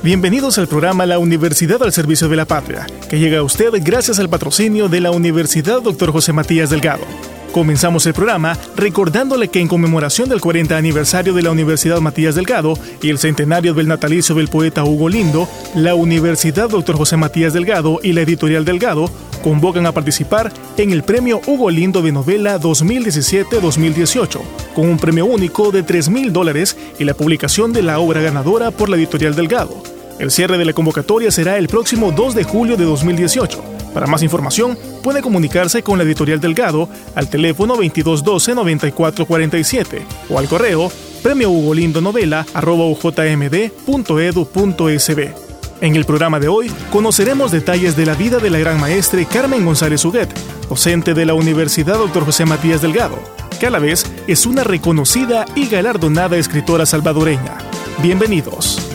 [0.00, 4.20] Bienvenidos al programa La Universidad al Servicio de la Patria, que llega a usted gracias
[4.20, 6.12] al patrocinio de la Universidad Dr.
[6.12, 7.04] José Matías Delgado.
[7.52, 12.74] Comenzamos el programa recordándole que en conmemoración del 40 aniversario de la Universidad Matías Delgado
[13.00, 16.96] y el centenario del natalicio del poeta Hugo Lindo, la Universidad Dr.
[16.96, 19.10] José Matías Delgado y la Editorial Delgado
[19.42, 24.40] convocan a participar en el Premio Hugo Lindo de Novela 2017-2018,
[24.74, 28.70] con un premio único de 3 mil dólares y la publicación de la obra ganadora
[28.70, 29.82] por la Editorial Delgado.
[30.18, 33.77] El cierre de la convocatoria será el próximo 2 de julio de 2018.
[33.98, 40.92] Para más información, puede comunicarse con la editorial Delgado al teléfono 2212-9447 o al correo
[41.20, 42.46] premio Hugo Lindo Novela
[45.80, 49.64] En el programa de hoy conoceremos detalles de la vida de la gran maestre Carmen
[49.64, 50.32] González Huguet,
[50.68, 52.24] docente de la Universidad Dr.
[52.24, 53.18] José Matías Delgado,
[53.58, 57.58] que a la vez es una reconocida y galardonada escritora salvadoreña.
[58.00, 58.87] Bienvenidos.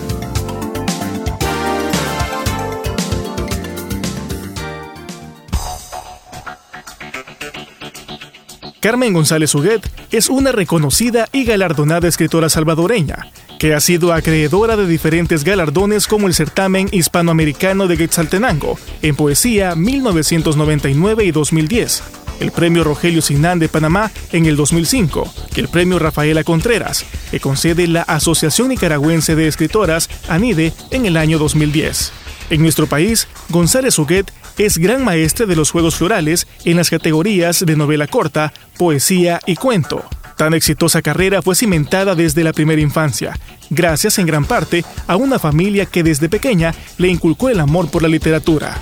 [8.84, 14.86] Carmen González Huguet es una reconocida y galardonada escritora salvadoreña, que ha sido acreedora de
[14.86, 22.04] diferentes galardones como el certamen hispanoamericano de Quetzaltenango en poesía 1999 y 2010,
[22.42, 27.40] el premio Rogelio Sinán de Panamá en el 2005 y el premio Rafaela Contreras, que
[27.40, 32.12] concede la Asociación Nicaragüense de Escritoras, ANIDE, en el año 2010.
[32.50, 37.66] En nuestro país, González Huguet es gran maestre de los juegos florales en las categorías
[37.66, 40.04] de novela corta, poesía y cuento.
[40.38, 43.38] Tan exitosa carrera fue cimentada desde la primera infancia,
[43.70, 48.02] gracias en gran parte a una familia que desde pequeña le inculcó el amor por
[48.02, 48.78] la literatura.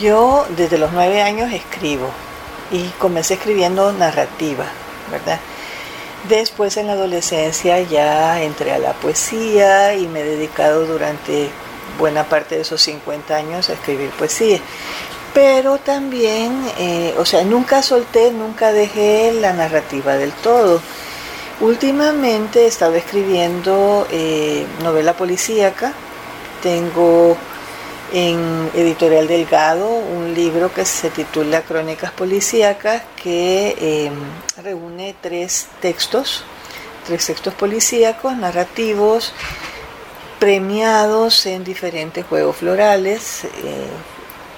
[0.00, 2.10] Yo desde los nueve años escribo
[2.72, 4.64] y comencé escribiendo narrativa,
[5.10, 5.38] ¿verdad?
[6.28, 11.50] Después en la adolescencia ya entré a la poesía y me he dedicado durante
[12.00, 14.58] buena parte de esos 50 años a escribir poesía.
[15.32, 20.82] Pero también, eh, o sea, nunca solté, nunca dejé la narrativa del todo.
[21.60, 25.92] Últimamente he estado escribiendo eh, novela policíaca.
[26.62, 27.36] Tengo
[28.12, 34.10] en Editorial Delgado un libro que se titula Crónicas Policíacas que eh,
[34.62, 36.44] reúne tres textos,
[37.06, 39.32] tres textos policíacos, narrativos,
[40.40, 43.48] premiados en diferentes juegos florales, eh,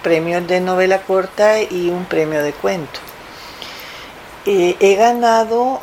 [0.02, 3.00] premios de novela corta y un premio de cuento.
[4.46, 5.82] Eh, he ganado,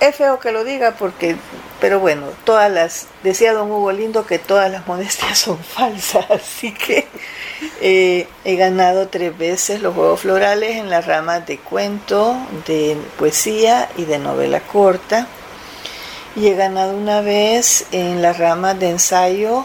[0.00, 1.36] es feo que lo diga porque,
[1.80, 6.72] pero bueno, todas las, decía don Hugo Lindo que todas las modestias son falsas, así
[6.72, 7.06] que
[7.82, 12.36] eh, he ganado tres veces los juegos florales en las ramas de cuento,
[12.66, 15.28] de poesía y de novela corta
[16.36, 19.64] y he ganado una vez en las ramas de ensayo,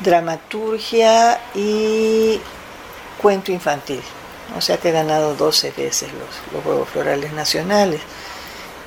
[0.00, 2.40] dramaturgia y
[3.20, 4.02] cuento infantil.
[4.56, 8.00] O sea que he ganado 12 veces los, Juegos Florales Nacionales.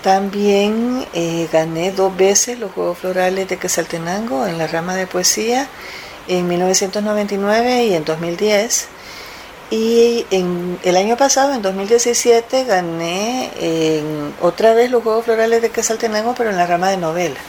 [0.04, 5.68] También eh, gané dos veces los Juegos Florales de Quesaltenango en la rama de poesía
[6.28, 8.88] en 1999 y en 2010.
[9.70, 13.52] Y en el año pasado, en 2017, gané
[14.42, 17.40] otra vez los Juegos Florales de Quesaltenango, pero en la rama de novela.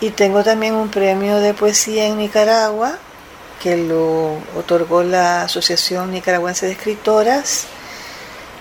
[0.00, 2.98] Y tengo también un premio de poesía en Nicaragua,
[3.60, 7.66] que lo otorgó la Asociación Nicaragüense de Escritoras.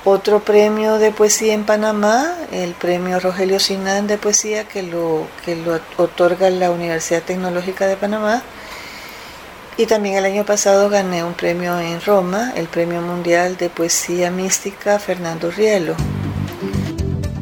[0.04, 5.56] Otro premio de poesía en Panamá, el premio Rogelio Sinán de poesía, que lo, que
[5.56, 8.42] lo otorga la Universidad Tecnológica de Panamá
[9.78, 14.32] y también el año pasado gané un premio en Roma, el Premio Mundial de Poesía
[14.32, 15.96] Mística Fernando Rielo.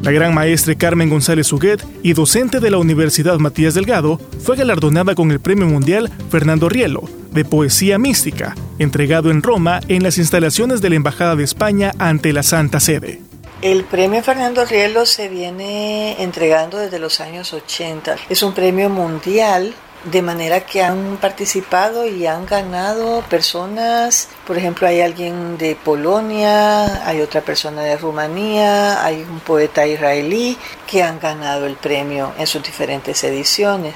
[0.02, 5.14] La gran maestra Carmen González Huguet y docente de la Universidad Matías Delgado fue galardonada
[5.14, 7.02] con el Premio Mundial Fernando Rielo
[7.32, 12.32] de Poesía Mística, entregado en Roma en las instalaciones de la Embajada de España ante
[12.32, 13.20] la Santa Sede.
[13.62, 18.16] El premio Fernando Rielo se viene entregando desde los años 80.
[18.28, 24.86] Es un premio mundial de manera que han participado y han ganado personas, por ejemplo,
[24.86, 30.56] hay alguien de Polonia, hay otra persona de Rumanía, hay un poeta israelí
[30.86, 33.94] que han ganado el premio en sus diferentes ediciones.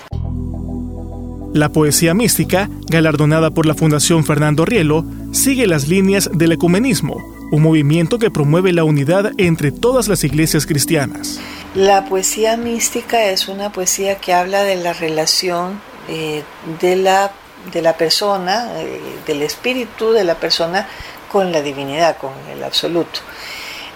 [1.52, 7.16] La poesía mística, galardonada por la Fundación Fernando Rielo, sigue las líneas del ecumenismo,
[7.50, 11.40] un movimiento que promueve la unidad entre todas las iglesias cristianas.
[11.74, 15.80] La poesía mística es una poesía que habla de la relación
[16.12, 16.42] eh,
[16.80, 17.30] de, la,
[17.72, 20.88] de la persona, eh, del espíritu de la persona
[21.30, 23.20] con la divinidad, con el absoluto.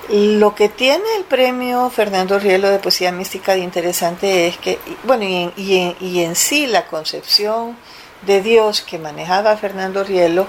[0.08, 5.24] Lo que tiene el premio Fernando Rielo de Poesía Mística de interesante es que, bueno,
[5.24, 7.76] y en, y en, sí la concepción
[8.22, 10.46] de Dios que manejaba Fernando Rielo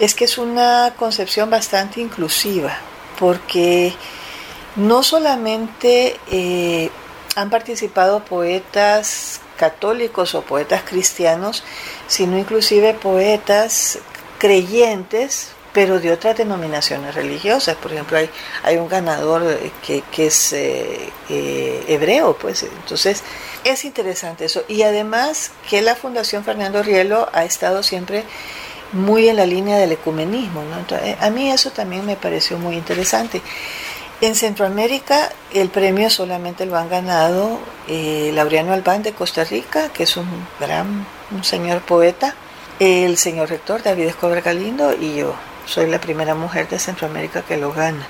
[0.00, 2.76] es que es una concepción bastante inclusiva,
[3.20, 3.94] porque
[4.74, 6.90] no solamente eh,
[7.36, 11.62] han participado poetas católicos o poetas cristianos,
[12.08, 14.00] sino inclusive poetas
[14.38, 17.76] creyentes pero de otras denominaciones religiosas.
[17.76, 18.28] Por ejemplo, hay,
[18.64, 19.42] hay un ganador
[19.86, 23.22] que, que es eh, eh, hebreo, pues entonces
[23.64, 24.64] es interesante eso.
[24.68, 28.24] Y además que la Fundación Fernando Rielo ha estado siempre
[28.92, 30.62] muy en la línea del ecumenismo.
[30.64, 30.96] ¿no?
[31.20, 33.40] a mí eso también me pareció muy interesante.
[34.22, 37.58] En Centroamérica el premio solamente lo han ganado
[37.88, 40.28] eh, Laureano Albán de Costa Rica, que es un
[40.60, 42.32] gran, un señor poeta,
[42.78, 45.34] el señor rector David Escobar Galindo y yo
[45.66, 48.06] soy la primera mujer de Centroamérica que lo gana.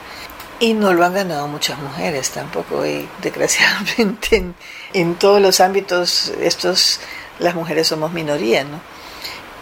[0.60, 4.52] Y no lo han ganado muchas mujeres tampoco, y desgraciadamente
[4.92, 7.00] en, todos los ámbitos estos
[7.38, 8.82] las mujeres somos minoría, ¿no?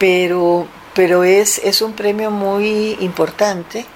[0.01, 3.87] Pero, pero es, es un premio muy importante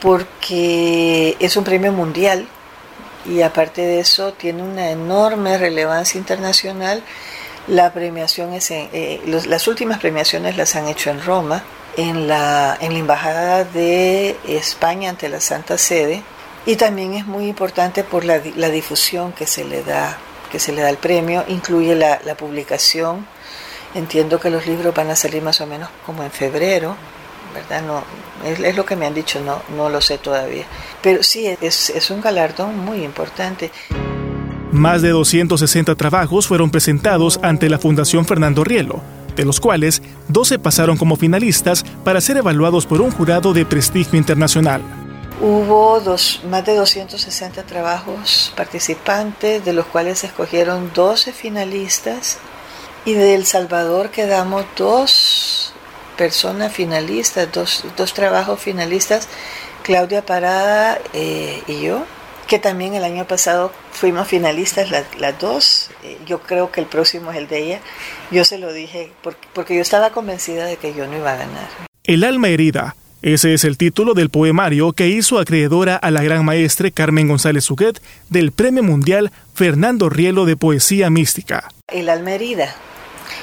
[0.00, 2.46] porque es un premio mundial
[3.26, 7.02] y aparte de eso tiene una enorme relevancia internacional.
[7.66, 11.62] La premiación es eh, las últimas premiaciones las han hecho en Roma
[11.96, 16.22] en la, en la Embajada de España ante la Santa Sede
[16.64, 20.18] y también es muy importante por la, la difusión que se le da
[20.50, 23.26] que se le da el premio, incluye la, la, publicación.
[23.94, 26.96] Entiendo que los libros van a salir más o menos como en febrero,
[27.54, 27.82] ¿verdad?
[27.82, 28.02] No,
[28.44, 30.64] es, es lo que me han dicho, no, no lo sé todavía.
[31.02, 33.70] Pero sí, es, es un galardón muy importante.
[34.72, 39.02] Más de 260 trabajos fueron presentados ante la Fundación Fernando Rielo
[39.38, 44.18] de los cuales 12 pasaron como finalistas para ser evaluados por un jurado de prestigio
[44.18, 44.82] internacional.
[45.40, 52.38] Hubo dos, más de 260 trabajos participantes, de los cuales se escogieron 12 finalistas
[53.04, 55.10] y de El Salvador quedamos dos
[56.18, 59.28] personas finalistas, dos, dos trabajos finalistas,
[59.82, 62.04] Claudia Parada eh, y yo
[62.48, 65.90] que también el año pasado fuimos finalistas las, dos.
[66.02, 67.80] Eh, yo creo que el próximo es el de ella.
[68.30, 71.68] Yo se lo dije porque, yo estaba convencida de que yo no iba a ganar.
[72.04, 72.96] El alma herida.
[73.20, 77.70] Ese es el título del poemario que hizo acreedora a la gran maestre Carmen González
[77.70, 78.00] Huguet
[78.30, 81.68] del Premio Mundial Fernando Rielo de Poesía Mística.
[81.88, 82.74] El alma herida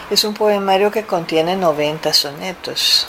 [0.10, 3.08] es un poemario que contiene 90 sonetos.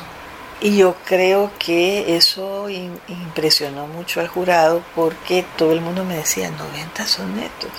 [0.60, 6.50] Y yo creo que eso impresionó mucho al jurado porque todo el mundo me decía
[6.50, 7.70] 90 sonetos,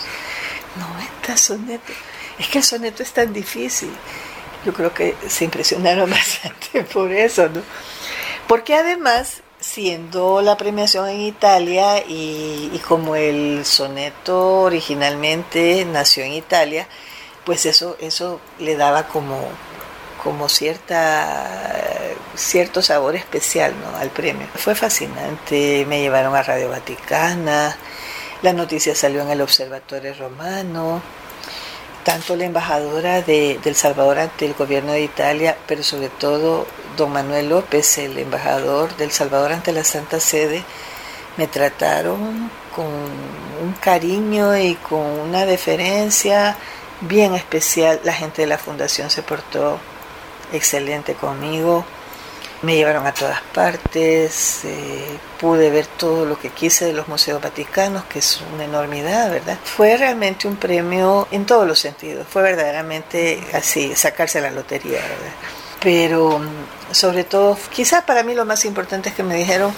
[0.77, 1.95] 90 sonetos.
[2.37, 3.89] Es que el soneto es tan difícil.
[4.63, 7.61] Yo creo que se impresionaron bastante por eso, ¿no?
[8.47, 16.33] Porque además, siendo la premiación en Italia y, y como el soneto originalmente nació en
[16.33, 16.87] Italia,
[17.47, 19.39] pues eso, eso le daba como,
[20.21, 21.73] como cierta,
[22.35, 23.97] cierto sabor especial ¿no?
[23.97, 24.45] al premio.
[24.55, 27.77] Fue fascinante, me llevaron a Radio Vaticana,
[28.41, 31.01] la noticia salió en el Observatorio Romano,
[32.03, 37.13] tanto la embajadora de, del Salvador ante el gobierno de Italia, pero sobre todo don
[37.13, 40.65] Manuel López, el embajador del Salvador ante la Santa Sede,
[41.37, 46.57] me trataron con un cariño y con una deferencia
[47.01, 47.99] bien especial.
[48.03, 49.79] La gente de la fundación se portó
[50.51, 51.85] excelente conmigo.
[52.63, 57.39] Me llevaron a todas partes, eh, pude ver todo lo que quise de los museos
[57.39, 59.59] vaticanos, que es una enormidad, ¿verdad?
[59.63, 65.33] Fue realmente un premio en todos los sentidos, fue verdaderamente así, sacarse la lotería, ¿verdad?
[65.81, 69.71] Pero mm, sobre todo, quizás para mí lo más importante es que me dijeron,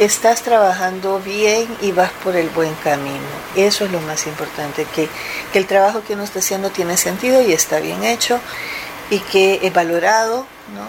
[0.00, 3.24] estás trabajando bien y vas por el buen camino.
[3.56, 5.08] Eso es lo más importante, que,
[5.54, 8.40] el trabajo que uno está haciendo tiene sentido y está bien hecho
[9.10, 10.46] y que es valorado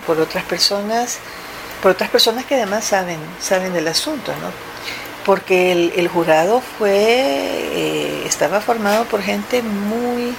[0.07, 1.19] por otras personas,
[1.81, 4.51] por otras personas que además saben, saben del asunto, ¿no?
[5.25, 10.35] Porque el, jurado fue, eh, estaba formado por gente muy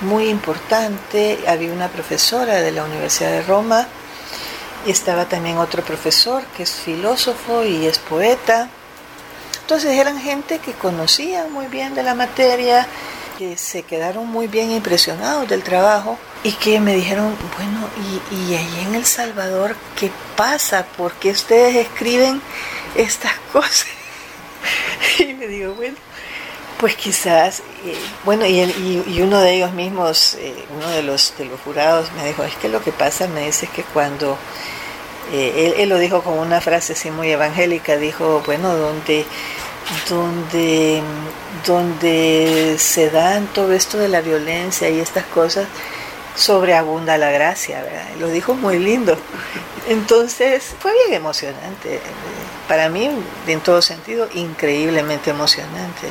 [0.00, 1.38] muy importante.
[1.46, 3.88] Había una profesora de la Universidad de Roma
[4.86, 8.68] y estaba también otro profesor que es filósofo y es poeta.
[9.62, 12.86] Entonces eran gente que conocía muy bien de la materia,
[13.36, 17.88] que se quedaron muy bien impresionados del trabajo y que me dijeron, bueno,
[18.30, 20.86] ¿y, ahí en El Salvador qué pasa?
[20.96, 22.40] ¿Por qué ustedes escriben
[22.94, 23.88] estas cosas?
[25.18, 25.96] y le digo, bueno,
[26.78, 31.46] pues quizás, eh, bueno, y, y, uno de ellos mismos, eh, uno de los, de
[31.46, 34.38] los jurados me dijo, es que lo que pasa, me dice que cuando
[35.32, 39.24] eh, él, lo dijo con una frase así muy evangélica, dijo, bueno, donde,
[40.08, 41.02] donde,
[41.66, 45.66] donde se dan todo esto de la violencia y estas cosas,
[46.36, 48.06] sobreabunda la gracia, ¿verdad?
[48.20, 49.16] Lo dijo muy lindo.
[49.88, 52.00] Entonces fue bien emocionante.
[52.68, 53.10] Para mí,
[53.46, 56.08] en todo sentido, increíblemente emocionante.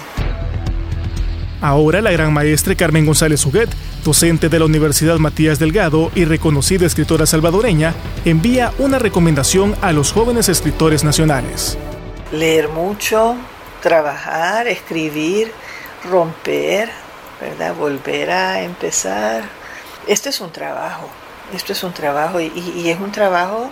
[1.62, 3.70] Ahora la gran maestra Carmen González Huguet,
[4.04, 7.94] docente de la Universidad Matías Delgado y reconocida escritora salvadoreña,
[8.26, 11.78] envía una recomendación a los jóvenes escritores nacionales.
[12.32, 13.36] Leer mucho,
[13.82, 15.52] trabajar, escribir,
[16.10, 16.90] romper,
[17.40, 17.74] ¿verdad?
[17.76, 19.44] Volver a empezar.
[20.08, 21.10] Esto es un trabajo,
[21.54, 23.72] esto es un trabajo y, es un trabajo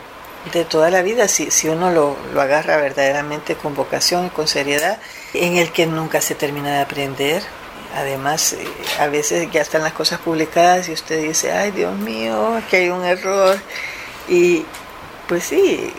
[0.51, 4.99] de toda la vida, si, uno lo, agarra verdaderamente con vocación y con seriedad,
[5.33, 7.43] en el que nunca se termina de aprender,
[7.95, 8.67] Además, eh,
[8.99, 12.89] a veces ya están las cosas publicadas y usted dice, ay Dios mío, que hay
[12.89, 13.57] un error.
[14.27, 14.65] Y
[15.27, 15.93] pues sí,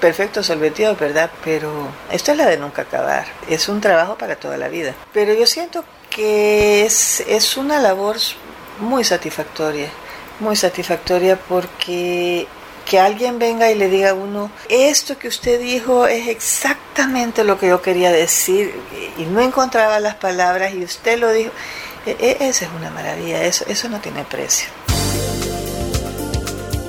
[0.00, 1.30] perfecto solventado, ¿verdad?
[1.44, 3.26] Pero esto es la de nunca acabar.
[3.48, 4.94] Es un trabajo para toda la vida.
[5.12, 8.16] Pero yo siento que es, es una labor
[8.78, 9.88] muy satisfactoria,
[10.40, 12.46] muy satisfactoria porque
[12.90, 17.56] que alguien venga y le diga a uno, esto que usted dijo es exactamente lo
[17.56, 18.74] que yo quería decir
[19.16, 21.52] y no encontraba las palabras y usted lo dijo.
[22.04, 24.70] E, e, esa es una maravilla, eso, eso no tiene precio.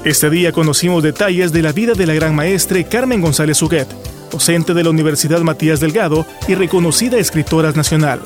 [0.03, 3.87] Este día conocimos detalles de la vida de la gran maestre Carmen González Huguet,
[4.31, 8.23] docente de la Universidad Matías Delgado y reconocida escritora nacional.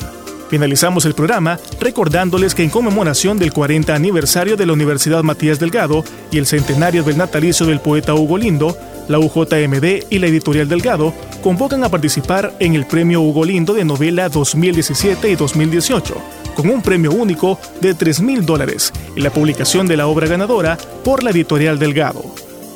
[0.48, 6.04] Finalizamos el programa recordándoles que en conmemoración del 40 aniversario de la Universidad Matías Delgado
[6.30, 8.76] y el centenario del natalicio del poeta Hugo Lindo,
[9.08, 11.12] la UJMD y la Editorial Delgado
[11.42, 16.14] convocan a participar en el Premio Hugo Lindo de Novela 2017 y 2018,
[16.54, 20.78] con un premio único de 3 mil dólares y la publicación de la obra ganadora
[21.04, 22.24] por la Editorial Delgado.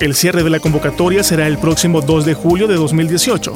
[0.00, 3.52] El cierre de la convocatoria será el próximo 2 de julio de 2018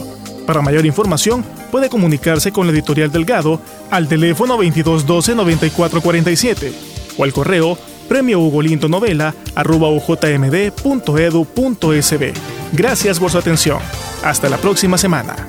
[0.47, 1.44] para mayor información,
[1.75, 6.73] puede comunicarse con la editorial Delgado al teléfono 2212-9447
[7.19, 7.76] o al correo
[8.09, 8.38] premio
[12.73, 13.81] Gracias por su atención.
[14.23, 15.49] Hasta la próxima semana.